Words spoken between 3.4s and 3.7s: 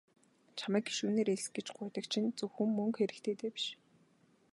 биш.